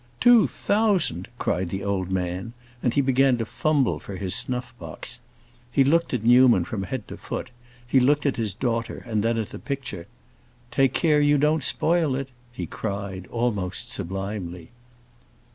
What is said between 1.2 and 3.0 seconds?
cried the old man, and